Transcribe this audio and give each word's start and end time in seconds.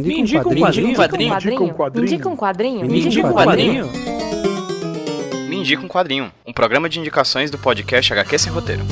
Me 0.00 0.20
indica 0.20 0.48
um 0.48 0.54
quadrinho. 0.54 0.86
Me 0.86 0.92
indica 0.92 1.62
um 1.62 1.68
quadrinho. 1.72 1.94
Me 1.94 2.02
indica 2.02 2.28
um 2.28 2.36
quadrinho. 2.36 2.86
Me 2.86 3.00
indica 3.00 3.26
um 3.26 3.32
quadrinho. 3.32 3.90
Me 5.48 5.56
indica 5.56 5.82
um 5.84 5.88
quadrinho. 5.88 6.32
Um 6.46 6.52
programa 6.52 6.88
de 6.88 6.98
indicações 6.98 7.50
do 7.50 7.58
podcast 7.58 8.12
HQ 8.12 8.38
Sem 8.38 8.52
Roteiro. 8.52 8.82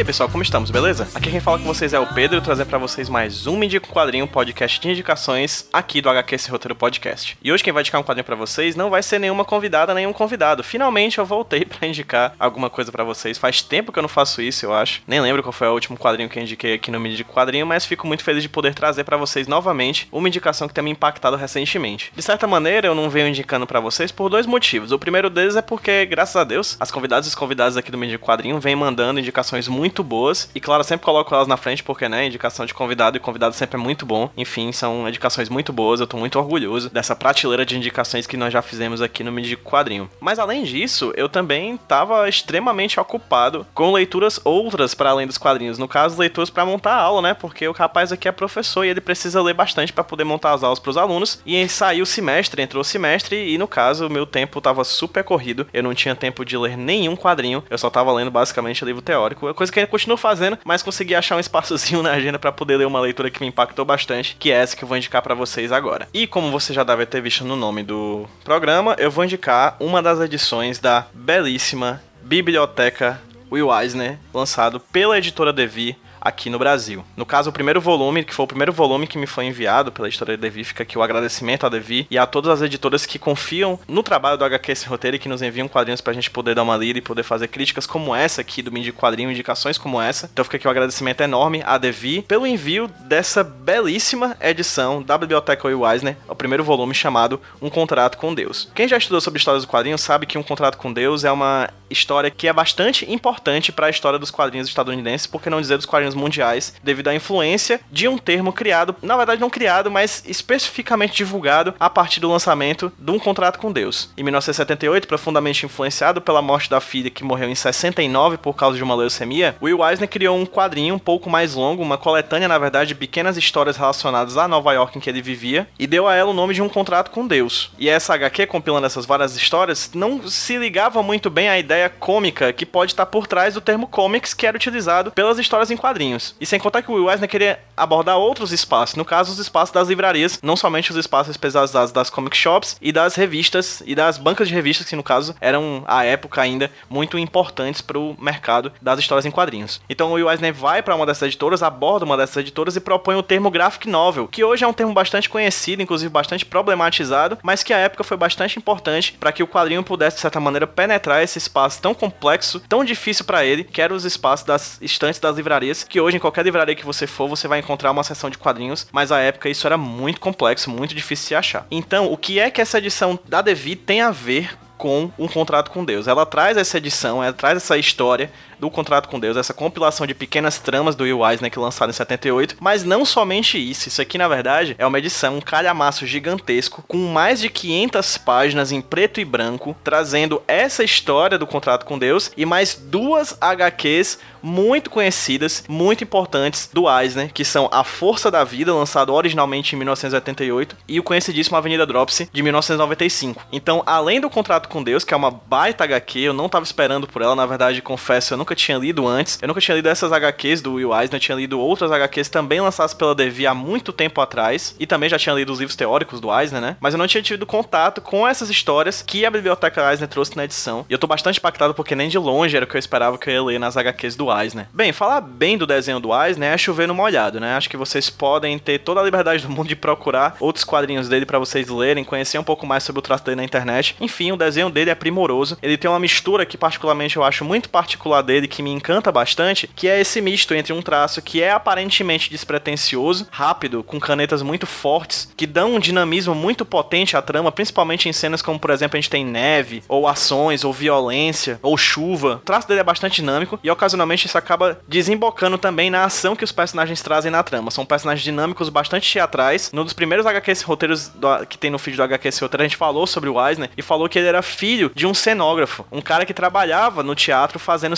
Aí, 0.00 0.04
pessoal, 0.04 0.30
como 0.30 0.42
estamos, 0.42 0.70
beleza? 0.70 1.06
Aqui 1.14 1.30
quem 1.30 1.40
fala 1.40 1.58
com 1.58 1.64
vocês 1.64 1.92
é 1.92 2.00
o 2.00 2.06
Pedro, 2.06 2.40
trazer 2.40 2.64
para 2.64 2.78
vocês 2.78 3.06
mais 3.10 3.46
um 3.46 3.54
Me 3.54 3.68
Quadrinho, 3.78 4.26
podcast 4.26 4.80
de 4.80 4.88
indicações 4.88 5.68
aqui 5.70 6.00
do 6.00 6.08
HQ 6.08 6.34
Esse 6.34 6.50
Roteiro 6.50 6.74
Podcast. 6.74 7.36
E 7.42 7.52
hoje 7.52 7.62
quem 7.62 7.70
vai 7.70 7.82
indicar 7.82 8.00
um 8.00 8.04
quadrinho 8.04 8.24
para 8.24 8.34
vocês 8.34 8.74
não 8.74 8.88
vai 8.88 9.02
ser 9.02 9.18
nenhuma 9.18 9.44
convidada, 9.44 9.92
nenhum 9.92 10.12
convidado. 10.12 10.62
Finalmente 10.62 11.18
eu 11.18 11.26
voltei 11.26 11.66
para 11.68 11.86
indicar 11.86 12.34
alguma 12.38 12.70
coisa 12.70 12.90
para 12.90 13.04
vocês. 13.04 13.36
Faz 13.36 13.60
tempo 13.60 13.92
que 13.92 13.98
eu 13.98 14.02
não 14.02 14.08
faço 14.08 14.40
isso, 14.40 14.64
eu 14.64 14.72
acho. 14.72 15.02
Nem 15.06 15.20
lembro 15.20 15.42
qual 15.42 15.52
foi 15.52 15.68
o 15.68 15.74
último 15.74 15.98
quadrinho 15.98 16.30
que 16.30 16.38
eu 16.38 16.42
indiquei 16.42 16.72
aqui 16.72 16.90
no 16.90 16.98
Me 16.98 17.22
Quadrinho, 17.22 17.66
mas 17.66 17.84
fico 17.84 18.06
muito 18.06 18.24
feliz 18.24 18.42
de 18.42 18.48
poder 18.48 18.72
trazer 18.72 19.04
para 19.04 19.18
vocês 19.18 19.46
novamente 19.46 20.08
uma 20.10 20.28
indicação 20.28 20.66
que 20.66 20.72
tem 20.72 20.82
me 20.82 20.90
impactado 20.90 21.36
recentemente. 21.36 22.10
De 22.16 22.22
certa 22.22 22.46
maneira, 22.46 22.86
eu 22.86 22.94
não 22.94 23.10
venho 23.10 23.28
indicando 23.28 23.66
para 23.66 23.80
vocês 23.80 24.10
por 24.10 24.30
dois 24.30 24.46
motivos. 24.46 24.92
O 24.92 24.98
primeiro 24.98 25.28
deles 25.28 25.56
é 25.56 25.62
porque, 25.62 26.06
graças 26.06 26.36
a 26.36 26.44
Deus, 26.44 26.78
as 26.80 26.90
convidadas 26.90 27.26
e 27.26 27.28
os 27.28 27.34
convidados 27.34 27.76
aqui 27.76 27.90
do 27.90 27.98
Me 27.98 28.16
Quadrinho 28.16 28.58
vêm 28.58 28.74
mandando 28.74 29.20
indicações 29.20 29.68
muito 29.68 29.89
muito 29.90 30.04
boas. 30.04 30.48
E 30.54 30.60
claro, 30.60 30.84
sempre 30.84 31.04
coloco 31.04 31.34
elas 31.34 31.48
na 31.48 31.56
frente 31.56 31.82
porque, 31.82 32.08
né, 32.08 32.24
indicação 32.24 32.64
de 32.64 32.72
convidado 32.72 33.16
e 33.16 33.20
convidado 33.20 33.54
sempre 33.56 33.78
é 33.78 33.82
muito 33.82 34.06
bom. 34.06 34.30
Enfim, 34.36 34.70
são 34.70 35.08
indicações 35.08 35.48
muito 35.48 35.72
boas. 35.72 35.98
Eu 35.98 36.06
tô 36.06 36.16
muito 36.16 36.38
orgulhoso 36.38 36.88
dessa 36.88 37.16
prateleira 37.16 37.66
de 37.66 37.76
indicações 37.76 38.26
que 38.26 38.36
nós 38.36 38.52
já 38.52 38.62
fizemos 38.62 39.02
aqui 39.02 39.24
no 39.24 39.32
Mídia 39.32 39.56
Quadrinho. 39.56 40.08
Mas 40.20 40.38
além 40.38 40.62
disso, 40.62 41.12
eu 41.16 41.28
também 41.28 41.76
tava 41.76 42.28
extremamente 42.28 43.00
ocupado 43.00 43.66
com 43.74 43.92
leituras 43.92 44.40
outras 44.44 44.94
para 44.94 45.10
além 45.10 45.26
dos 45.26 45.38
quadrinhos. 45.38 45.76
No 45.76 45.88
caso, 45.88 46.18
leituras 46.18 46.50
para 46.50 46.64
montar 46.64 46.92
a 46.92 47.02
aula, 47.02 47.22
né? 47.22 47.34
Porque 47.34 47.66
o 47.66 47.72
rapaz 47.72 48.12
aqui 48.12 48.28
é 48.28 48.32
professor 48.32 48.84
e 48.84 48.88
ele 48.88 49.00
precisa 49.00 49.42
ler 49.42 49.54
bastante 49.54 49.92
para 49.92 50.04
poder 50.04 50.22
montar 50.22 50.52
as 50.52 50.62
aulas 50.62 50.78
para 50.78 50.90
os 50.90 50.96
alunos. 50.96 51.42
E 51.44 51.68
saiu 51.68 52.04
o 52.04 52.06
semestre, 52.06 52.62
entrou 52.62 52.82
o 52.82 52.84
semestre 52.84 53.52
e 53.52 53.58
no 53.58 53.66
caso, 53.66 54.06
o 54.06 54.10
meu 54.10 54.24
tempo 54.24 54.60
tava 54.60 54.84
super 54.84 55.24
corrido. 55.24 55.66
Eu 55.72 55.82
não 55.82 55.94
tinha 55.94 56.14
tempo 56.14 56.44
de 56.44 56.56
ler 56.56 56.76
nenhum 56.76 57.16
quadrinho. 57.16 57.64
Eu 57.68 57.78
só 57.78 57.90
tava 57.90 58.12
lendo 58.12 58.30
basicamente 58.30 58.84
livro 58.84 59.02
teórico, 59.02 59.52
coisa 59.54 59.72
que 59.72 59.79
ainda 59.80 59.90
continuo 59.90 60.16
fazendo, 60.16 60.58
mas 60.64 60.82
consegui 60.82 61.14
achar 61.14 61.36
um 61.36 61.40
espaçozinho 61.40 62.02
na 62.04 62.12
agenda 62.12 62.38
para 62.38 62.52
poder 62.52 62.76
ler 62.76 62.86
uma 62.86 63.00
leitura 63.00 63.30
que 63.30 63.40
me 63.40 63.48
impactou 63.48 63.84
bastante, 63.84 64.36
que 64.38 64.50
é 64.50 64.56
essa 64.56 64.76
que 64.76 64.84
eu 64.84 64.88
vou 64.88 64.96
indicar 64.96 65.22
para 65.22 65.34
vocês 65.34 65.72
agora. 65.72 66.08
E 66.12 66.26
como 66.26 66.50
você 66.50 66.72
já 66.72 66.84
deve 66.84 67.06
ter 67.06 67.20
visto 67.20 67.44
no 67.44 67.56
nome 67.56 67.82
do 67.82 68.26
programa, 68.44 68.94
eu 68.98 69.10
vou 69.10 69.24
indicar 69.24 69.76
uma 69.80 70.02
das 70.02 70.20
edições 70.20 70.78
da 70.78 71.06
belíssima 71.12 72.02
Biblioteca 72.22 73.20
Will 73.50 73.74
Eisner, 73.76 74.18
lançado 74.32 74.78
pela 74.78 75.18
editora 75.18 75.52
Devi 75.52 75.96
aqui 76.20 76.50
no 76.50 76.58
Brasil. 76.58 77.04
No 77.16 77.24
caso, 77.24 77.50
o 77.50 77.52
primeiro 77.52 77.80
volume, 77.80 78.24
que 78.24 78.34
foi 78.34 78.44
o 78.44 78.48
primeiro 78.48 78.72
volume 78.72 79.06
que 79.06 79.18
me 79.18 79.26
foi 79.26 79.46
enviado 79.46 79.92
pela 79.92 80.08
editora 80.08 80.36
Devi, 80.36 80.64
fica 80.64 80.82
aqui 80.82 80.98
o 80.98 81.02
agradecimento 81.02 81.66
a 81.66 81.68
Devi 81.68 82.06
e 82.10 82.18
a 82.18 82.26
todas 82.26 82.50
as 82.50 82.62
editoras 82.62 83.06
que 83.06 83.18
confiam 83.18 83.78
no 83.86 84.02
trabalho 84.02 84.36
do 84.36 84.44
HQ 84.44 84.72
Esse 84.72 84.88
Roteiro 84.88 85.16
e 85.16 85.20
que 85.20 85.28
nos 85.28 85.42
enviam 85.42 85.68
quadrinhos 85.68 86.00
pra 86.00 86.12
gente 86.12 86.30
poder 86.30 86.54
dar 86.54 86.62
uma 86.62 86.76
lida 86.76 86.98
e 86.98 87.02
poder 87.02 87.22
fazer 87.22 87.48
críticas 87.48 87.86
como 87.86 88.14
essa 88.14 88.40
aqui 88.40 88.62
do 88.62 88.72
Mindi 88.72 88.92
Quadrinho, 88.92 89.30
indicações 89.30 89.78
como 89.78 90.00
essa. 90.00 90.28
Então 90.32 90.44
fica 90.44 90.56
aqui 90.56 90.66
o 90.66 90.68
um 90.68 90.72
agradecimento 90.72 91.20
enorme 91.20 91.62
a 91.64 91.78
Devi 91.78 92.22
pelo 92.22 92.46
envio 92.46 92.88
dessa 93.00 93.42
belíssima 93.42 94.36
edição 94.40 95.02
da 95.02 95.16
Biblioteca 95.16 95.68
Will 95.68 95.88
Eisner, 95.88 96.16
o 96.28 96.34
primeiro 96.34 96.64
volume 96.64 96.94
chamado 96.94 97.40
Um 97.60 97.70
Contrato 97.70 98.18
com 98.18 98.34
Deus. 98.34 98.68
Quem 98.74 98.88
já 98.88 98.96
estudou 98.96 99.20
sobre 99.20 99.38
histórias 99.38 99.64
do 99.64 99.70
quadrinho 99.70 99.98
sabe 99.98 100.26
que 100.26 100.38
Um 100.38 100.42
Contrato 100.42 100.76
com 100.76 100.92
Deus 100.92 101.24
é 101.24 101.30
uma 101.30 101.68
história 101.90 102.30
que 102.30 102.46
é 102.46 102.52
bastante 102.52 103.10
importante 103.10 103.72
para 103.72 103.88
a 103.88 103.90
história 103.90 104.18
dos 104.18 104.30
quadrinhos 104.30 104.68
estadunidenses, 104.68 105.26
por 105.26 105.42
que 105.42 105.50
não 105.50 105.60
dizer 105.60 105.76
dos 105.76 105.86
quadrinhos 105.86 106.09
mundiais, 106.14 106.74
devido 106.82 107.08
à 107.08 107.14
influência 107.14 107.80
de 107.90 108.08
um 108.08 108.18
termo 108.18 108.52
criado, 108.52 108.94
na 109.02 109.16
verdade 109.16 109.40
não 109.40 109.50
criado, 109.50 109.90
mas 109.90 110.22
especificamente 110.26 111.14
divulgado 111.14 111.74
a 111.78 111.88
partir 111.88 112.20
do 112.20 112.30
lançamento 112.30 112.92
de 112.98 113.10
um 113.10 113.18
contrato 113.18 113.58
com 113.58 113.72
Deus. 113.72 114.10
Em 114.16 114.22
1978, 114.22 115.06
profundamente 115.06 115.64
influenciado 115.64 116.20
pela 116.20 116.42
morte 116.42 116.68
da 116.68 116.80
filha 116.80 117.10
que 117.10 117.24
morreu 117.24 117.48
em 117.48 117.54
69 117.54 118.38
por 118.38 118.54
causa 118.54 118.76
de 118.76 118.82
uma 118.82 118.94
leucemia, 118.94 119.56
Will 119.62 119.86
Eisner 119.86 120.08
criou 120.08 120.36
um 120.36 120.46
quadrinho 120.46 120.94
um 120.94 120.98
pouco 120.98 121.30
mais 121.30 121.54
longo, 121.54 121.82
uma 121.82 121.98
coletânea, 121.98 122.48
na 122.48 122.58
verdade, 122.58 122.88
de 122.88 122.94
pequenas 122.94 123.36
histórias 123.36 123.76
relacionadas 123.76 124.36
a 124.36 124.48
Nova 124.48 124.72
York 124.72 124.96
em 124.96 125.00
que 125.00 125.08
ele 125.08 125.22
vivia, 125.22 125.68
e 125.78 125.86
deu 125.86 126.08
a 126.08 126.14
ela 126.14 126.30
o 126.30 126.34
nome 126.34 126.54
de 126.54 126.62
um 126.62 126.68
contrato 126.68 127.10
com 127.10 127.26
Deus. 127.26 127.70
E 127.78 127.88
essa 127.88 128.14
HQ, 128.14 128.46
compilando 128.46 128.86
essas 128.86 129.06
várias 129.06 129.36
histórias, 129.36 129.90
não 129.94 130.28
se 130.28 130.56
ligava 130.56 131.02
muito 131.02 131.30
bem 131.30 131.48
à 131.48 131.58
ideia 131.58 131.88
cômica 131.88 132.52
que 132.52 132.66
pode 132.66 132.92
estar 132.92 133.06
por 133.06 133.26
trás 133.26 133.54
do 133.54 133.60
termo 133.60 133.86
comics 133.86 134.34
que 134.34 134.46
era 134.46 134.56
utilizado 134.56 135.10
pelas 135.12 135.38
histórias 135.38 135.70
em 135.70 135.76
quadrinhos 135.76 135.99
quadrinhos. 136.00 136.34
E 136.40 136.46
sem 136.46 136.58
contar 136.58 136.82
que 136.82 136.90
o 136.90 136.94
Will 136.94 137.10
Eisner 137.10 137.28
queria 137.28 137.60
abordar 137.76 138.16
outros 138.16 138.52
espaços, 138.52 138.96
no 138.96 139.04
caso, 139.04 139.32
os 139.32 139.38
espaços 139.38 139.72
das 139.72 139.88
livrarias, 139.88 140.38
não 140.42 140.56
somente 140.56 140.90
os 140.90 140.96
espaços 140.96 141.30
especializados 141.30 141.92
das 141.92 142.08
comic 142.08 142.36
shops 142.36 142.76
e 142.80 142.90
das 142.90 143.14
revistas 143.14 143.82
e 143.86 143.94
das 143.94 144.16
bancas 144.16 144.48
de 144.48 144.54
revistas, 144.54 144.88
que 144.88 144.96
no 144.96 145.02
caso 145.02 145.34
eram, 145.40 145.84
à 145.86 146.04
época 146.04 146.40
ainda, 146.40 146.70
muito 146.88 147.18
importantes 147.18 147.80
para 147.80 147.98
o 147.98 148.16
mercado 148.18 148.72
das 148.80 148.98
histórias 148.98 149.26
em 149.26 149.30
quadrinhos. 149.30 149.80
Então 149.88 150.10
o 150.10 150.14
Will 150.14 150.30
Eisner 150.30 150.54
vai 150.54 150.82
para 150.82 150.94
uma 150.94 151.06
dessas 151.06 151.28
editoras, 151.28 151.62
aborda 151.62 152.04
uma 152.04 152.16
dessas 152.16 152.38
editoras 152.38 152.76
e 152.76 152.80
propõe 152.80 153.16
o 153.16 153.22
termo 153.22 153.50
graphic 153.50 153.88
novel, 153.88 154.28
que 154.28 154.44
hoje 154.44 154.64
é 154.64 154.66
um 154.66 154.72
termo 154.72 154.92
bastante 154.92 155.28
conhecido, 155.28 155.82
inclusive 155.82 156.10
bastante 156.10 156.46
problematizado, 156.46 157.38
mas 157.42 157.62
que 157.62 157.72
à 157.72 157.78
época 157.78 158.04
foi 158.04 158.16
bastante 158.16 158.58
importante 158.58 159.16
para 159.18 159.32
que 159.32 159.42
o 159.42 159.46
quadrinho 159.46 159.82
pudesse, 159.82 160.16
de 160.16 160.22
certa 160.22 160.40
maneira, 160.40 160.66
penetrar 160.66 161.22
esse 161.22 161.38
espaço 161.38 161.80
tão 161.80 161.94
complexo, 161.94 162.60
tão 162.68 162.84
difícil 162.84 163.24
para 163.24 163.44
ele, 163.44 163.64
que 163.64 163.82
era 163.82 163.94
os 163.94 164.04
espaços 164.04 164.46
das 164.46 164.78
estantes 164.80 165.20
das 165.20 165.36
livrarias, 165.36 165.84
que 165.90 166.00
hoje 166.00 166.16
em 166.16 166.20
qualquer 166.20 166.44
livraria 166.44 166.74
que 166.74 166.86
você 166.86 167.06
for, 167.06 167.28
você 167.28 167.46
vai 167.48 167.58
encontrar 167.58 167.90
uma 167.90 168.04
seção 168.04 168.30
de 168.30 168.38
quadrinhos, 168.38 168.86
mas 168.92 169.12
à 169.12 169.18
época 169.18 169.48
isso 169.48 169.66
era 169.66 169.76
muito 169.76 170.20
complexo, 170.20 170.70
muito 170.70 170.94
difícil 170.94 171.28
de 171.28 171.34
achar. 171.34 171.66
Então, 171.70 172.10
o 172.10 172.16
que 172.16 172.38
é 172.38 172.50
que 172.50 172.60
essa 172.60 172.78
edição 172.78 173.18
da 173.28 173.42
Devi 173.42 173.76
tem 173.76 174.00
a 174.00 174.10
ver 174.10 174.56
com 174.80 175.10
um 175.18 175.28
contrato 175.28 175.70
com 175.70 175.84
Deus. 175.84 176.08
Ela 176.08 176.24
traz 176.24 176.56
essa 176.56 176.78
edição, 176.78 177.22
ela 177.22 177.34
traz 177.34 177.58
essa 177.58 177.76
história 177.76 178.32
do 178.60 178.70
Contrato 178.70 179.08
com 179.08 179.18
Deus, 179.18 179.36
essa 179.36 179.54
compilação 179.54 180.06
de 180.06 180.14
pequenas 180.14 180.58
tramas 180.58 180.94
do 180.94 181.04
Will 181.04 181.26
Eisner 181.28 181.50
que 181.50 181.58
lançaram 181.58 181.90
em 181.90 181.94
78, 181.94 182.56
mas 182.60 182.84
não 182.84 183.04
somente 183.04 183.58
isso, 183.58 183.88
isso 183.88 184.02
aqui 184.02 184.18
na 184.18 184.28
verdade 184.28 184.76
é 184.78 184.86
uma 184.86 184.98
edição, 184.98 185.38
um 185.38 185.40
calhamaço 185.40 186.06
gigantesco 186.06 186.84
com 186.86 186.98
mais 186.98 187.40
de 187.40 187.48
500 187.48 188.18
páginas 188.18 188.72
em 188.72 188.80
preto 188.80 189.20
e 189.20 189.24
branco, 189.24 189.74
trazendo 189.82 190.42
essa 190.46 190.84
história 190.84 191.38
do 191.38 191.46
Contrato 191.46 191.86
com 191.86 191.98
Deus 191.98 192.30
e 192.36 192.44
mais 192.44 192.74
duas 192.74 193.36
HQs 193.40 194.18
muito 194.42 194.90
conhecidas, 194.90 195.64
muito 195.68 196.04
importantes 196.04 196.70
do 196.72 196.88
Eisner, 196.88 197.32
que 197.32 197.44
são 197.44 197.68
A 197.72 197.84
Força 197.84 198.30
da 198.30 198.44
Vida, 198.44 198.74
lançado 198.74 199.12
originalmente 199.12 199.74
em 199.74 199.78
1988, 199.78 200.76
e 200.88 200.98
o 200.98 201.02
conhecidíssimo 201.02 201.56
Avenida 201.56 201.86
Dropsy, 201.86 202.28
de 202.32 202.42
1995. 202.42 203.46
Então, 203.52 203.82
além 203.86 204.20
do 204.20 204.30
Contrato 204.30 204.68
com 204.68 204.82
Deus, 204.82 205.04
que 205.04 205.14
é 205.14 205.16
uma 205.16 205.30
baita 205.30 205.84
HQ, 205.84 206.20
eu 206.20 206.32
não 206.32 206.46
estava 206.46 206.64
esperando 206.64 207.06
por 207.06 207.22
ela, 207.22 207.36
na 207.36 207.46
verdade, 207.46 207.82
confesso, 207.82 208.34
eu 208.34 208.38
nunca 208.38 208.49
tinha 208.54 208.78
lido 208.78 209.06
antes. 209.06 209.38
Eu 209.40 209.48
nunca 209.48 209.60
tinha 209.60 209.74
lido 209.74 209.88
essas 209.88 210.12
HQs 210.12 210.62
do 210.62 210.74
Will 210.74 210.94
Eisner, 210.94 211.20
tinha 211.20 211.36
lido 211.36 211.60
outras 211.60 211.90
HQs 211.92 212.28
também 212.28 212.60
lançadas 212.60 212.94
pela 212.94 213.14
Devi 213.14 213.46
há 213.46 213.54
muito 213.54 213.92
tempo 213.92 214.20
atrás, 214.20 214.74
e 214.78 214.86
também 214.86 215.08
já 215.08 215.18
tinha 215.18 215.34
lido 215.34 215.52
os 215.52 215.58
livros 215.58 215.76
teóricos 215.76 216.20
do 216.20 216.32
Eisner, 216.32 216.60
né? 216.60 216.76
Mas 216.80 216.94
eu 216.94 216.98
não 216.98 217.06
tinha 217.06 217.22
tido 217.22 217.46
contato 217.46 218.00
com 218.00 218.26
essas 218.26 218.50
histórias 218.50 219.02
que 219.02 219.24
a 219.24 219.30
Biblioteca 219.30 219.90
Eisner 219.90 220.08
trouxe 220.08 220.36
na 220.36 220.44
edição. 220.44 220.84
E 220.88 220.92
eu 220.92 220.98
tô 220.98 221.06
bastante 221.06 221.38
impactado 221.38 221.74
porque 221.74 221.94
nem 221.94 222.08
de 222.08 222.18
longe 222.18 222.56
era 222.56 222.64
o 222.64 222.68
que 222.68 222.76
eu 222.76 222.78
esperava 222.78 223.18
que 223.18 223.28
eu 223.28 223.34
ia 223.34 223.42
ler 223.42 223.60
nas 223.60 223.76
HQs 223.76 224.16
do 224.16 224.30
Eisner. 224.32 224.68
Bem, 224.72 224.92
falar 224.92 225.20
bem 225.20 225.56
do 225.56 225.66
desenho 225.66 226.00
do 226.00 226.10
Eisner 226.14 226.52
é 226.52 226.58
chover 226.58 226.86
no 226.86 226.94
molhado, 226.94 227.40
né? 227.40 227.54
Acho 227.54 227.68
que 227.68 227.76
vocês 227.76 228.10
podem 228.10 228.58
ter 228.58 228.78
toda 228.78 229.00
a 229.00 229.04
liberdade 229.04 229.46
do 229.46 229.50
mundo 229.50 229.68
de 229.68 229.76
procurar 229.76 230.36
outros 230.40 230.64
quadrinhos 230.64 231.08
dele 231.08 231.26
para 231.26 231.38
vocês 231.38 231.68
lerem, 231.68 232.04
conhecer 232.04 232.38
um 232.38 232.44
pouco 232.44 232.66
mais 232.66 232.82
sobre 232.84 232.98
o 232.98 233.02
traço 233.02 233.24
dele 233.24 233.36
na 233.36 233.44
internet. 233.44 233.96
Enfim, 234.00 234.32
o 234.32 234.36
desenho 234.36 234.70
dele 234.70 234.90
é 234.90 234.94
primoroso. 234.94 235.58
Ele 235.62 235.76
tem 235.76 235.90
uma 235.90 236.00
mistura 236.00 236.46
que 236.46 236.56
particularmente 236.56 237.16
eu 237.16 237.24
acho 237.24 237.44
muito 237.44 237.68
particular 237.68 238.22
dele, 238.40 238.48
que 238.48 238.62
me 238.62 238.70
encanta 238.70 239.12
bastante, 239.12 239.68
que 239.68 239.88
é 239.88 240.00
esse 240.00 240.20
misto 240.20 240.54
entre 240.54 240.72
um 240.72 240.82
traço 240.82 241.20
que 241.20 241.42
é 241.42 241.50
aparentemente 241.50 242.30
despretensioso, 242.30 243.26
rápido, 243.30 243.82
com 243.82 244.00
canetas 244.00 244.42
muito 244.42 244.66
fortes, 244.66 245.32
que 245.36 245.46
dão 245.46 245.74
um 245.74 245.78
dinamismo 245.78 246.34
muito 246.34 246.64
potente 246.64 247.16
à 247.16 247.22
trama, 247.22 247.52
principalmente 247.52 248.08
em 248.08 248.12
cenas 248.12 248.42
como, 248.42 248.58
por 248.58 248.70
exemplo, 248.70 248.96
a 248.96 249.00
gente 249.00 249.10
tem 249.10 249.24
neve, 249.24 249.82
ou 249.88 250.08
ações, 250.08 250.64
ou 250.64 250.72
violência, 250.72 251.58
ou 251.62 251.76
chuva. 251.76 252.36
O 252.36 252.38
traço 252.38 252.66
dele 252.66 252.80
é 252.80 252.84
bastante 252.84 253.16
dinâmico 253.16 253.58
e 253.62 253.70
ocasionalmente 253.70 254.26
isso 254.26 254.38
acaba 254.38 254.80
desembocando 254.88 255.58
também 255.58 255.90
na 255.90 256.04
ação 256.04 256.34
que 256.34 256.44
os 256.44 256.52
personagens 256.52 257.02
trazem 257.02 257.30
na 257.30 257.42
trama. 257.42 257.70
São 257.70 257.84
personagens 257.84 258.24
dinâmicos 258.24 258.68
bastante 258.68 259.10
teatrais. 259.10 259.70
Num 259.72 259.84
dos 259.84 259.92
primeiros 259.92 260.26
HQs 260.26 260.62
roteiros 260.62 261.08
do, 261.08 261.46
que 261.46 261.58
tem 261.58 261.70
no 261.70 261.78
feed 261.78 261.96
do 261.96 262.02
HQs 262.02 262.38
roteiro, 262.38 262.62
a 262.62 262.68
gente 262.68 262.76
falou 262.76 263.06
sobre 263.06 263.28
o 263.28 263.46
Eisner 263.46 263.70
e 263.76 263.82
falou 263.82 264.08
que 264.08 264.18
ele 264.18 264.28
era 264.28 264.42
filho 264.42 264.90
de 264.94 265.06
um 265.06 265.14
cenógrafo, 265.14 265.84
um 265.90 266.00
cara 266.00 266.24
que 266.24 266.32
trabalhava 266.32 267.02
no 267.02 267.14
teatro 267.14 267.58
fazendo 267.58 267.96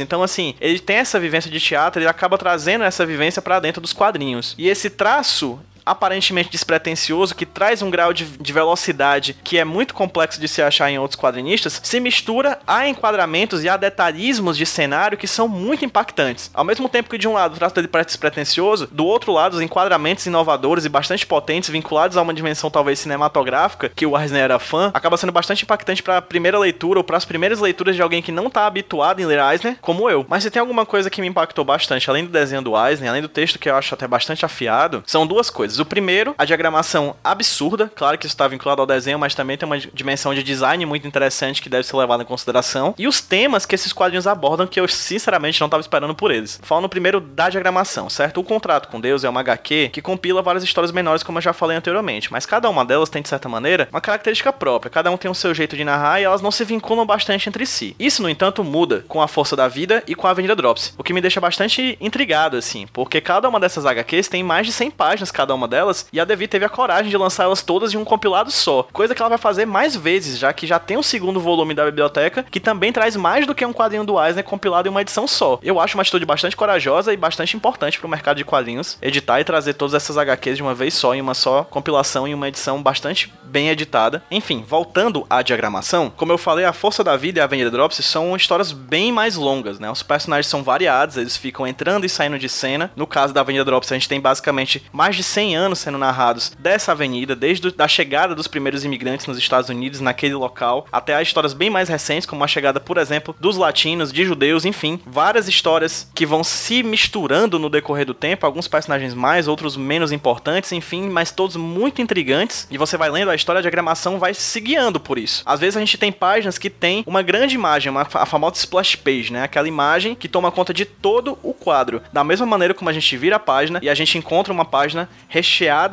Então, 0.00 0.22
assim, 0.22 0.54
ele 0.60 0.78
tem 0.78 0.96
essa 0.96 1.18
vivência 1.20 1.50
de 1.50 1.60
teatro, 1.60 2.00
ele 2.00 2.08
acaba 2.08 2.38
trazendo 2.38 2.84
essa 2.84 3.04
vivência 3.04 3.42
para 3.42 3.60
dentro 3.60 3.80
dos 3.80 3.92
quadrinhos. 3.92 4.54
E 4.58 4.68
esse 4.68 4.90
traço 4.90 5.58
aparentemente 5.84 6.50
despretensioso, 6.50 7.34
que 7.34 7.46
traz 7.46 7.82
um 7.82 7.90
grau 7.90 8.12
de, 8.12 8.24
de 8.24 8.52
velocidade 8.52 9.36
que 9.44 9.58
é 9.58 9.64
muito 9.64 9.94
complexo 9.94 10.40
de 10.40 10.48
se 10.48 10.62
achar 10.62 10.90
em 10.90 10.98
outros 10.98 11.20
quadrinistas, 11.20 11.80
se 11.82 12.00
mistura 12.00 12.58
a 12.66 12.88
enquadramentos 12.88 13.62
e 13.62 13.68
a 13.68 13.76
detalhismos 13.76 14.56
de 14.56 14.66
cenário 14.66 15.18
que 15.18 15.26
são 15.26 15.48
muito 15.48 15.84
impactantes. 15.84 16.50
Ao 16.54 16.64
mesmo 16.64 16.88
tempo 16.88 17.10
que 17.10 17.18
de 17.18 17.28
um 17.28 17.34
lado 17.34 17.58
dele 17.74 17.88
parece 17.88 18.08
despretensioso, 18.08 18.88
do 18.90 19.04
outro 19.04 19.32
lado 19.32 19.54
os 19.54 19.60
enquadramentos 19.60 20.26
inovadores 20.26 20.84
e 20.84 20.88
bastante 20.88 21.26
potentes 21.26 21.70
vinculados 21.70 22.16
a 22.16 22.22
uma 22.22 22.34
dimensão 22.34 22.70
talvez 22.70 22.98
cinematográfica 22.98 23.90
que 23.94 24.06
o 24.06 24.18
Eisner 24.18 24.42
era 24.42 24.58
fã, 24.58 24.90
acaba 24.94 25.16
sendo 25.16 25.32
bastante 25.32 25.64
impactante 25.64 26.02
para 26.02 26.18
a 26.18 26.22
primeira 26.22 26.58
leitura 26.58 27.00
ou 27.00 27.04
para 27.04 27.16
as 27.16 27.24
primeiras 27.24 27.60
leituras 27.60 27.96
de 27.96 28.02
alguém 28.02 28.22
que 28.22 28.32
não 28.32 28.50
tá 28.50 28.66
habituado 28.66 29.20
em 29.20 29.26
ler 29.26 29.40
Eisner, 29.40 29.76
como 29.80 30.08
eu. 30.08 30.24
Mas 30.28 30.42
se 30.42 30.50
tem 30.50 30.60
alguma 30.60 30.86
coisa 30.86 31.10
que 31.10 31.20
me 31.20 31.26
impactou 31.26 31.64
bastante, 31.64 32.08
além 32.08 32.24
do 32.24 32.30
desenho 32.30 32.62
do 32.62 32.76
Eisner, 32.76 33.10
além 33.10 33.22
do 33.22 33.28
texto 33.28 33.58
que 33.58 33.68
eu 33.68 33.76
acho 33.76 33.94
até 33.94 34.06
bastante 34.06 34.44
afiado, 34.44 35.02
são 35.06 35.26
duas 35.26 35.50
coisas. 35.50 35.73
O 35.78 35.84
primeiro, 35.84 36.34
a 36.38 36.44
diagramação 36.44 37.16
absurda, 37.22 37.90
claro 37.94 38.18
que 38.18 38.26
isso 38.26 38.34
está 38.34 38.46
vinculado 38.48 38.80
ao 38.80 38.86
desenho, 38.86 39.18
mas 39.18 39.34
também 39.34 39.56
tem 39.56 39.66
uma 39.66 39.78
dimensão 39.78 40.34
de 40.34 40.42
design 40.42 40.84
muito 40.86 41.06
interessante 41.06 41.62
que 41.62 41.68
deve 41.68 41.86
ser 41.86 41.96
levada 41.96 42.22
em 42.22 42.26
consideração. 42.26 42.94
E 42.98 43.06
os 43.08 43.20
temas 43.20 43.66
que 43.66 43.74
esses 43.74 43.92
quadrinhos 43.92 44.26
abordam 44.26 44.66
que 44.66 44.80
eu 44.80 44.88
sinceramente 44.88 45.60
não 45.60 45.66
estava 45.66 45.80
esperando 45.80 46.14
por 46.14 46.30
eles. 46.30 46.60
Falando 46.62 46.88
primeiro 46.88 47.20
da 47.20 47.48
diagramação, 47.48 48.08
certo? 48.08 48.40
O 48.40 48.44
Contrato 48.44 48.88
com 48.88 49.00
Deus 49.00 49.24
é 49.24 49.28
uma 49.28 49.40
HQ 49.40 49.90
que 49.92 50.02
compila 50.02 50.42
várias 50.42 50.64
histórias 50.64 50.92
menores, 50.92 51.22
como 51.22 51.38
eu 51.38 51.42
já 51.42 51.52
falei 51.52 51.76
anteriormente, 51.76 52.30
mas 52.30 52.46
cada 52.46 52.68
uma 52.68 52.84
delas 52.84 53.08
tem, 53.08 53.22
de 53.22 53.28
certa 53.28 53.48
maneira, 53.48 53.88
uma 53.90 54.00
característica 54.00 54.52
própria. 54.52 54.90
Cada 54.90 55.10
um 55.10 55.16
tem 55.16 55.30
o 55.30 55.34
seu 55.34 55.54
jeito 55.54 55.76
de 55.76 55.84
narrar 55.84 56.20
e 56.20 56.24
elas 56.24 56.42
não 56.42 56.50
se 56.50 56.64
vinculam 56.64 57.06
bastante 57.06 57.48
entre 57.48 57.66
si. 57.66 57.96
Isso, 57.98 58.22
no 58.22 58.28
entanto, 58.28 58.62
muda 58.62 59.04
com 59.08 59.20
a 59.20 59.28
força 59.28 59.56
da 59.56 59.68
vida 59.68 60.02
e 60.06 60.14
com 60.14 60.26
a 60.26 60.30
Avenida 60.30 60.56
Drops, 60.56 60.94
o 60.96 61.02
que 61.02 61.12
me 61.12 61.20
deixa 61.20 61.40
bastante 61.40 61.96
intrigado, 62.00 62.56
assim, 62.56 62.86
porque 62.92 63.20
cada 63.20 63.48
uma 63.48 63.60
dessas 63.60 63.86
HQs 63.86 64.28
tem 64.28 64.42
mais 64.42 64.66
de 64.66 64.72
100 64.72 64.90
páginas 64.90 65.30
cada 65.30 65.54
uma 65.54 65.63
delas, 65.66 66.06
e 66.12 66.20
a 66.20 66.24
Devi 66.24 66.46
teve 66.46 66.64
a 66.64 66.68
coragem 66.68 67.10
de 67.10 67.16
lançar 67.16 67.44
elas 67.44 67.62
todas 67.62 67.92
em 67.92 67.96
um 67.96 68.04
compilado 68.04 68.50
só, 68.50 68.86
coisa 68.92 69.14
que 69.14 69.22
ela 69.22 69.28
vai 69.28 69.38
fazer 69.38 69.66
mais 69.66 69.96
vezes, 69.96 70.38
já 70.38 70.52
que 70.52 70.66
já 70.66 70.78
tem 70.78 70.96
o 70.96 71.00
um 71.00 71.02
segundo 71.02 71.40
volume 71.40 71.74
da 71.74 71.84
biblioteca, 71.84 72.44
que 72.50 72.60
também 72.60 72.92
traz 72.92 73.16
mais 73.16 73.46
do 73.46 73.54
que 73.54 73.64
um 73.64 73.72
quadrinho 73.72 74.04
do 74.04 74.22
Eisner 74.22 74.44
compilado 74.44 74.88
em 74.88 74.90
uma 74.90 75.00
edição 75.00 75.26
só. 75.26 75.58
Eu 75.62 75.80
acho 75.80 75.96
uma 75.96 76.02
atitude 76.02 76.24
bastante 76.24 76.56
corajosa 76.56 77.12
e 77.12 77.16
bastante 77.16 77.56
importante 77.56 77.98
para 77.98 78.06
o 78.06 78.10
mercado 78.10 78.36
de 78.36 78.44
quadrinhos, 78.44 78.98
editar 79.02 79.40
e 79.40 79.44
trazer 79.44 79.74
todas 79.74 79.94
essas 79.94 80.16
HQs 80.16 80.56
de 80.56 80.62
uma 80.62 80.74
vez 80.74 80.94
só, 80.94 81.14
em 81.14 81.20
uma 81.20 81.34
só 81.34 81.64
compilação, 81.64 82.26
em 82.26 82.34
uma 82.34 82.48
edição 82.48 82.82
bastante 82.82 83.32
bem 83.44 83.68
editada. 83.68 84.22
Enfim, 84.30 84.64
voltando 84.66 85.26
à 85.30 85.42
diagramação, 85.42 86.12
como 86.16 86.32
eu 86.32 86.38
falei, 86.38 86.64
a 86.64 86.72
Força 86.72 87.04
da 87.04 87.16
Vida 87.16 87.38
e 87.38 87.40
a 87.40 87.44
Avenida 87.44 87.70
Drops 87.70 88.04
são 88.04 88.34
histórias 88.34 88.72
bem 88.72 89.12
mais 89.12 89.36
longas, 89.36 89.78
né? 89.78 89.90
Os 89.90 90.02
personagens 90.02 90.48
são 90.48 90.62
variados, 90.62 91.16
eles 91.16 91.36
ficam 91.36 91.66
entrando 91.66 92.04
e 92.04 92.08
saindo 92.08 92.38
de 92.38 92.48
cena. 92.48 92.90
No 92.96 93.06
caso 93.06 93.32
da 93.32 93.40
Avenida 93.40 93.64
Drops, 93.64 93.90
a 93.90 93.94
gente 93.94 94.08
tem 94.08 94.20
basicamente 94.20 94.84
mais 94.92 95.16
de 95.16 95.22
100 95.22 95.53
anos 95.54 95.78
sendo 95.78 95.98
narrados 95.98 96.52
dessa 96.58 96.92
avenida, 96.92 97.34
desde 97.36 97.72
a 97.78 97.88
chegada 97.88 98.34
dos 98.34 98.46
primeiros 98.46 98.84
imigrantes 98.84 99.26
nos 99.26 99.38
Estados 99.38 99.70
Unidos, 99.70 100.00
naquele 100.00 100.34
local, 100.34 100.86
até 100.90 101.14
as 101.14 101.28
histórias 101.28 101.52
bem 101.52 101.70
mais 101.70 101.88
recentes, 101.88 102.26
como 102.26 102.44
a 102.44 102.48
chegada, 102.48 102.80
por 102.80 102.98
exemplo, 102.98 103.34
dos 103.38 103.56
latinos, 103.56 104.12
de 104.12 104.24
judeus, 104.24 104.64
enfim, 104.64 105.00
várias 105.06 105.48
histórias 105.48 106.10
que 106.14 106.26
vão 106.26 106.44
se 106.44 106.82
misturando 106.82 107.58
no 107.58 107.70
decorrer 107.70 108.06
do 108.06 108.14
tempo, 108.14 108.46
alguns 108.46 108.68
personagens 108.68 109.14
mais, 109.14 109.48
outros 109.48 109.76
menos 109.76 110.12
importantes, 110.12 110.72
enfim, 110.72 111.08
mas 111.08 111.30
todos 111.30 111.56
muito 111.56 112.02
intrigantes, 112.02 112.66
e 112.70 112.78
você 112.78 112.96
vai 112.96 113.10
lendo 113.10 113.30
a 113.30 113.34
história, 113.34 113.58
a 113.58 113.62
diagramação 113.62 114.18
vai 114.18 114.34
se 114.34 114.60
guiando 114.60 115.00
por 115.00 115.18
isso. 115.18 115.42
Às 115.46 115.60
vezes 115.60 115.76
a 115.76 115.80
gente 115.80 115.98
tem 115.98 116.12
páginas 116.12 116.58
que 116.58 116.70
tem 116.70 117.04
uma 117.06 117.22
grande 117.22 117.54
imagem, 117.54 117.90
uma, 117.90 118.02
a 118.02 118.26
famosa 118.26 118.56
splash 118.56 118.96
page, 118.96 119.32
né? 119.32 119.42
Aquela 119.42 119.68
imagem 119.68 120.14
que 120.14 120.28
toma 120.28 120.50
conta 120.50 120.72
de 120.72 120.84
todo 120.84 121.38
o 121.42 121.52
quadro. 121.52 122.02
Da 122.12 122.24
mesma 122.24 122.46
maneira 122.46 122.74
como 122.74 122.90
a 122.90 122.92
gente 122.92 123.16
vira 123.16 123.36
a 123.36 123.40
página 123.40 123.80
e 123.82 123.88
a 123.88 123.94
gente 123.94 124.18
encontra 124.18 124.52
uma 124.52 124.64
página 124.64 125.08
recheada 125.28 125.43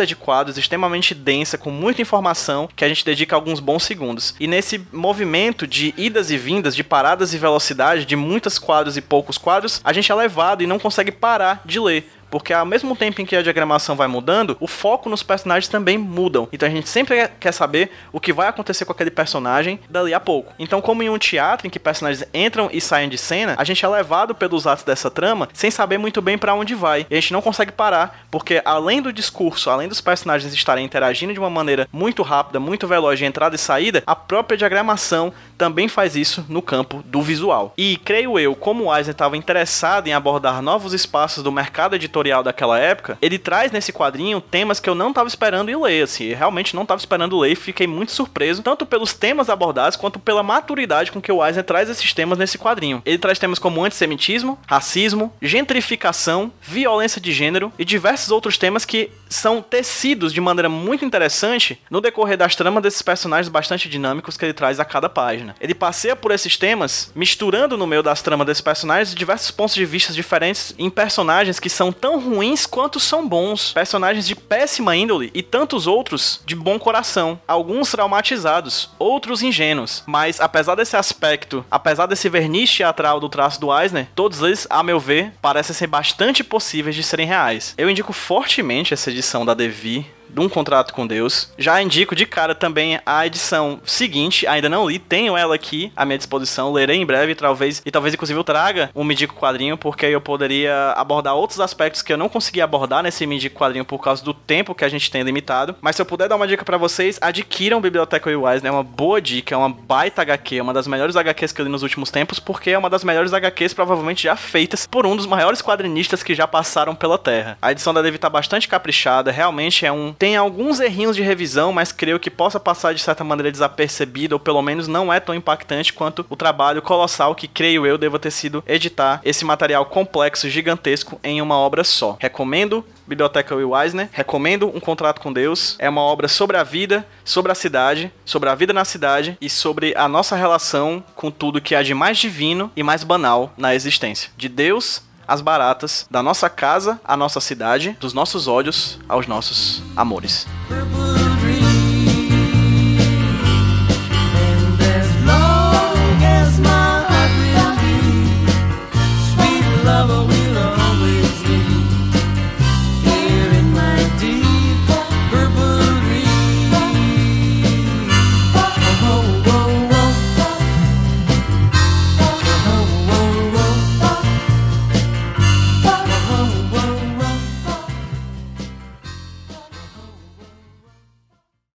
de 0.06 0.16
quadros, 0.16 0.58
extremamente 0.58 1.14
densa, 1.14 1.58
com 1.58 1.70
muita 1.70 2.02
informação, 2.02 2.70
que 2.76 2.86
a 2.86 2.88
gente 2.88 3.06
dedica 3.06 3.36
alguns 3.36 3.60
bons 3.60 3.84
segundos. 3.84 4.34
E 4.40 4.48
nesse 4.48 4.82
movimento 4.92 5.68
de 5.68 5.94
idas 5.98 6.32
e 6.32 6.38
vindas, 6.38 6.76
de 6.76 6.84
paradas 6.84 7.34
e 7.34 7.38
velocidade, 7.38 8.06
de 8.06 8.16
muitos 8.16 8.58
quadros 8.58 8.98
e 8.98 9.02
poucos 9.02 9.38
quadros, 9.38 9.82
a 9.84 9.94
gente 9.94 10.12
é 10.12 10.16
levado 10.16 10.64
e 10.64 10.68
não 10.68 10.80
consegue 10.80 11.12
parar 11.12 11.62
de 11.66 11.80
ler 11.80 12.10
porque 12.32 12.54
ao 12.54 12.66
mesmo 12.66 12.96
tempo 12.96 13.22
em 13.22 13.26
que 13.26 13.36
a 13.36 13.44
diagramação 13.44 13.96
vai 13.96 14.08
mudando, 14.08 14.56
o 14.60 14.68
foco 14.68 15.10
nos 15.10 15.22
personagens 15.22 15.68
também 15.68 15.98
mudam. 15.98 16.48
Então 16.52 16.68
a 16.68 16.72
gente 16.72 16.90
sempre 16.90 17.28
quer 17.40 17.52
saber 17.52 17.92
o 18.12 18.20
que 18.20 18.32
vai 18.32 18.48
acontecer 18.48 18.86
com 18.86 18.94
aquele 18.94 19.12
personagem 19.12 19.80
dali 19.90 20.14
a 20.14 20.20
pouco. 20.20 20.54
Então, 20.58 20.82
como 20.82 21.04
em 21.04 21.10
um 21.10 21.18
teatro 21.18 21.68
em 21.68 21.70
que 21.70 21.78
personagens 21.78 22.28
entram 22.34 22.70
e 22.72 22.80
saem 22.80 23.10
de 23.10 23.18
cena, 23.18 23.56
a 23.58 23.64
gente 23.64 23.84
é 23.84 23.88
levado 23.88 24.34
pelos 24.34 24.66
atos 24.66 24.86
dessa 24.86 25.12
trama 25.12 25.50
sem 25.54 25.70
saber 25.70 25.98
muito 25.98 26.22
bem 26.22 26.38
para 26.38 26.54
onde 26.54 26.74
vai. 26.74 27.06
E 27.10 27.14
a 27.14 27.20
gente 27.20 27.34
não 27.34 27.42
consegue 27.42 27.72
parar, 27.72 28.26
porque 28.32 28.62
além 28.64 29.02
do 29.02 29.12
discurso, 29.12 29.70
além 29.70 29.90
dos 29.90 30.00
personagens 30.00 30.54
estarem 30.54 30.86
interagindo 30.86 31.34
de 31.34 31.40
uma 31.40 31.50
maneira 31.50 31.88
muito 31.92 32.24
rápida, 32.24 32.60
muito 32.60 32.88
veloz 32.88 33.20
de 33.20 33.26
entrada 33.26 33.56
e 33.56 33.60
saída, 33.60 34.02
a 34.08 34.16
própria 34.16 34.58
diagramação 34.58 35.34
também 35.58 35.90
faz 35.90 36.16
isso 36.16 36.46
no 36.48 36.62
campo 36.62 37.04
do 37.06 37.22
visual. 37.22 37.74
E 37.78 37.98
creio 37.98 38.40
eu, 38.40 38.56
como 38.56 38.86
o 38.86 38.96
Eisner 38.96 39.12
estava 39.12 39.36
interessado 39.36 40.08
em 40.08 40.14
abordar 40.14 40.62
novos 40.62 40.94
espaços 40.94 41.44
do 41.44 41.52
mercado 41.52 41.96
editorial 41.96 42.21
editorial 42.22 42.44
daquela 42.44 42.80
época, 42.80 43.18
ele 43.22 43.38
traz 43.38 43.72
nesse 43.72 43.92
quadrinho 43.92 44.40
temas 44.40 44.80
que 44.80 44.90
eu 44.90 44.96
não 44.96 45.12
tava 45.12 45.28
esperando 45.28 45.70
ir 45.70 45.76
ler, 45.76 46.04
assim, 46.04 46.26
eu 46.26 46.38
realmente 46.38 46.76
não 46.76 46.86
tava 46.86 47.00
esperando 47.00 47.38
ler 47.40 47.52
e 47.52 47.56
fiquei 47.56 47.88
muito 47.88 48.12
surpreso, 48.12 48.62
tanto 48.62 48.86
pelos 48.86 49.14
temas 49.14 49.50
abordados 49.50 49.98
quanto 49.98 50.20
pela 50.20 50.44
maturidade 50.44 51.12
com 51.12 51.22
que 51.22 51.32
o 51.32 51.46
Eisner 51.46 51.64
traz 51.64 51.90
esses 51.90 52.14
temas 52.14 52.38
nesse 52.38 52.58
quadrinho. 52.58 53.02
Ele 53.06 53.18
traz 53.18 53.40
temas 53.40 53.60
como 53.60 53.84
antissemitismo, 53.84 54.60
racismo, 54.68 55.34
gentrificação, 55.42 56.52
violência 56.62 57.20
de 57.20 57.32
gênero 57.32 57.74
e 57.78 57.84
diversos 57.84 58.32
outros 58.32 58.58
temas 58.58 58.86
que 58.86 59.12
são 59.30 59.62
tecidos 59.62 60.34
de 60.34 60.42
maneira 60.42 60.70
muito 60.70 61.06
interessante 61.06 61.80
no 61.90 62.02
decorrer 62.02 62.38
das 62.38 62.56
tramas 62.56 62.84
desses 62.84 63.02
personagens 63.02 63.50
bastante 63.50 63.90
dinâmicos 63.90 64.38
que 64.38 64.46
ele 64.46 64.54
traz 64.54 64.80
a 64.80 64.86
cada 64.86 65.10
página. 65.10 65.56
Ele 65.60 65.74
passeia 65.74 66.16
por 66.16 66.32
esses 66.32 66.58
temas, 66.58 67.12
misturando 67.16 67.78
no 67.78 67.88
meio 67.88 68.04
das 68.04 68.22
tramas 68.22 68.46
desses 68.46 68.62
personagens 68.62 69.16
diversos 69.16 69.52
pontos 69.52 69.76
de 69.76 69.86
vista 69.86 70.14
diferentes 70.14 70.76
em 70.78 70.90
personagens 70.90 71.60
que 71.60 71.70
são 71.70 71.92
tão 71.92 72.11
tão 72.12 72.20
ruins 72.20 72.66
quanto 72.66 73.00
são 73.00 73.26
bons. 73.26 73.72
Personagens 73.72 74.28
de 74.28 74.36
péssima 74.36 74.96
índole 74.98 75.32
e 75.34 75.42
tantos 75.42 75.88
outros 75.88 76.42
de 76.46 76.56
bom 76.56 76.78
coração. 76.78 77.40
Alguns 77.48 77.90
traumatizados, 77.92 78.90
outros 79.00 79.42
ingênuos. 79.42 80.04
Mas 80.06 80.42
apesar 80.42 80.76
desse 80.76 80.98
aspecto, 80.98 81.64
apesar 81.72 82.08
desse 82.08 82.28
verniz 82.28 82.70
teatral 82.76 83.20
do 83.20 83.30
traço 83.30 83.62
do 83.62 83.74
Eisner, 83.74 84.10
todos 84.14 84.42
eles, 84.42 84.68
a 84.70 84.84
meu 84.84 85.00
ver, 85.00 85.32
parecem 85.42 85.74
ser 85.74 85.88
bastante 85.88 86.44
possíveis 86.44 86.96
de 86.96 87.04
serem 87.04 87.28
reais. 87.28 87.74
Eu 87.78 87.90
indico 87.90 88.12
fortemente 88.12 88.94
essa 88.94 89.10
edição 89.10 89.46
da 89.46 89.54
Devi 89.54 90.06
de 90.34 90.40
um 90.40 90.50
contrato 90.50 90.94
com 90.94 91.06
Deus. 91.06 91.52
Já 91.58 91.82
indico 91.82 92.16
de 92.16 92.26
cara 92.26 92.56
também 92.56 93.00
a 93.06 93.26
edição 93.26 93.80
seguinte, 93.84 94.48
ainda 94.48 94.70
não 94.70 94.90
li, 94.90 95.00
tenho 95.00 95.36
ela 95.38 95.56
aqui 95.56 95.92
à 95.96 96.06
minha 96.06 96.18
disposição, 96.18 96.72
lerei 96.72 96.98
em 96.98 97.06
breve, 97.06 97.36
talvez 97.36 97.82
e 97.86 97.92
talvez 97.92 98.14
inclusive 98.14 98.40
eu 98.40 98.44
traga 98.44 98.90
um 98.96 99.04
Midico 99.04 99.36
quadrinho, 99.36 99.78
porque 99.78 100.06
eu 100.06 100.22
poderia 100.22 100.94
abordar 100.96 101.36
outros 101.36 101.60
aspectos 101.60 102.02
que 102.02 102.14
eu 102.14 102.18
não 102.18 102.30
consegui 102.30 102.62
abordar 102.62 103.04
nesse 103.04 103.26
Midico 103.26 103.60
quadrinho 103.60 103.86
por 103.86 104.00
causa 104.00 104.24
do 104.24 104.34
tempo 104.34 104.76
que 104.76 104.86
a 104.86 104.90
gente 104.90 105.12
tem 105.12 105.24
limitado. 105.24 105.76
Mas 105.82 105.96
se 105.96 106.02
eu 106.02 106.06
puder 106.06 106.28
dar 106.28 106.36
uma 106.36 106.48
dica 106.48 106.64
para 106.64 106.78
vocês, 106.78 107.18
adquiram 107.22 107.82
Biblioteca 107.82 108.30
Wise, 108.30 108.64
né? 108.64 108.70
É 108.70 108.72
uma 108.72 108.84
boa 108.84 109.22
dica, 109.22 109.54
é 109.54 109.58
uma 109.58 109.70
baita 109.70 110.22
HQ, 110.22 110.58
é 110.58 110.62
uma 110.62 110.74
das 110.74 110.88
melhores 110.88 111.16
HQs 111.16 111.52
que 111.52 111.62
eu 111.62 111.66
li 111.66 111.72
nos 111.72 111.84
últimos 111.84 112.10
tempos, 112.10 112.40
porque 112.40 112.70
é 112.70 112.78
uma 112.78 112.90
das 112.90 113.04
melhores 113.04 113.34
HQs 113.34 113.74
provavelmente 113.74 114.24
já 114.24 114.36
feitas 114.36 114.88
por 114.88 115.06
um 115.06 115.16
dos 115.16 115.26
maiores 115.26 115.62
quadrinistas 115.62 116.24
que 116.24 116.34
já 116.34 116.48
passaram 116.48 116.96
pela 116.96 117.18
Terra. 117.18 117.58
A 117.62 117.72
edição 117.72 117.94
da 117.94 118.02
Devi 118.02 118.18
tá 118.18 118.30
bastante 118.30 118.68
caprichada, 118.68 119.32
realmente 119.32 119.86
é 119.86 119.92
um 119.92 120.14
tem 120.22 120.36
alguns 120.36 120.80
errinhos 120.80 121.16
de 121.16 121.24
revisão, 121.24 121.74
mas 121.74 121.92
creio 121.92 122.20
que 122.20 122.30
possa 122.30 122.60
passar 122.60 122.94
de 122.94 123.02
certa 123.02 123.24
maneira 123.24 123.52
desapercebido, 123.52 124.36
ou 124.36 124.40
pelo 124.40 124.62
menos 124.62 124.88
não 124.88 125.12
é 125.12 125.20
tão 125.20 125.34
impactante 125.34 125.92
quanto 125.92 126.24
o 126.30 126.36
trabalho 126.36 126.80
colossal 126.80 127.34
que 127.34 127.48
creio 127.48 127.88
eu 127.88 127.98
deva 127.98 128.20
ter 128.20 128.30
sido 128.30 128.64
editar 128.68 129.20
esse 129.26 129.44
material 129.44 129.84
complexo, 129.88 130.48
gigantesco, 130.48 131.20
em 131.24 131.42
uma 131.42 131.56
obra 131.56 131.84
só. 131.84 132.18
Recomendo 132.20 132.86
Biblioteca 133.08 133.56
Will 133.56 133.76
Eisner. 133.76 134.10
Recomendo 134.12 134.68
Um 134.68 134.80
Contrato 134.80 135.20
com 135.20 135.34
Deus. 135.34 135.76
É 135.80 135.90
uma 135.90 136.02
obra 136.02 136.28
sobre 136.28 136.56
a 136.56 136.64
vida, 136.64 137.04
sobre 137.26 137.52
a 137.52 137.56
cidade, 137.56 138.12
sobre 138.24 138.48
a 138.48 138.54
vida 138.54 138.72
na 138.72 138.86
cidade 138.86 139.36
e 139.42 139.50
sobre 139.50 139.92
a 139.98 140.08
nossa 140.08 140.36
relação 140.36 141.04
com 141.16 141.32
tudo 141.32 141.60
que 141.60 141.74
há 141.74 141.82
de 141.82 141.96
mais 141.96 142.20
divino 142.20 142.72
e 142.76 142.84
mais 142.84 143.04
banal 143.04 143.52
na 143.58 143.74
existência. 143.74 144.30
De 144.38 144.48
Deus 144.48 145.02
as 145.32 145.40
baratas 145.40 146.06
da 146.12 146.22
nossa 146.22 146.50
casa 146.50 147.00
à 147.06 147.16
nossa 147.16 147.40
cidade, 147.40 147.96
dos 148.02 148.14
nossos 148.14 148.50
ódios 148.50 149.00
aos 149.08 149.28
nossos 149.28 149.82
amores. 149.96 150.46